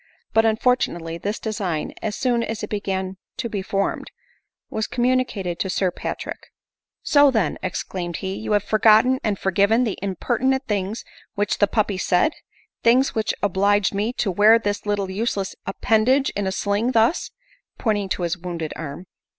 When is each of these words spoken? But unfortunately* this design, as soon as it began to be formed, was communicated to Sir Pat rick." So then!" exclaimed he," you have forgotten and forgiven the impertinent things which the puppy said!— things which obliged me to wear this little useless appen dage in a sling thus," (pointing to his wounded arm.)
But 0.33 0.47
unfortunately* 0.47 1.19
this 1.19 1.37
design, 1.37 1.93
as 2.01 2.15
soon 2.15 2.41
as 2.41 2.63
it 2.63 2.71
began 2.71 3.17
to 3.37 3.47
be 3.47 3.61
formed, 3.61 4.09
was 4.67 4.87
communicated 4.87 5.59
to 5.59 5.69
Sir 5.69 5.91
Pat 5.91 6.25
rick." 6.25 6.47
So 7.13 7.29
then!" 7.29 7.59
exclaimed 7.61 8.17
he," 8.17 8.33
you 8.35 8.53
have 8.53 8.63
forgotten 8.63 9.19
and 9.23 9.37
forgiven 9.37 9.83
the 9.83 9.99
impertinent 10.01 10.65
things 10.67 11.05
which 11.35 11.59
the 11.59 11.67
puppy 11.67 11.99
said!— 11.99 12.33
things 12.83 13.13
which 13.13 13.35
obliged 13.43 13.93
me 13.93 14.11
to 14.13 14.31
wear 14.31 14.57
this 14.57 14.87
little 14.87 15.11
useless 15.11 15.53
appen 15.67 16.05
dage 16.05 16.31
in 16.31 16.47
a 16.47 16.51
sling 16.51 16.93
thus," 16.93 17.29
(pointing 17.77 18.09
to 18.09 18.23
his 18.23 18.39
wounded 18.39 18.73
arm.) 18.75 19.05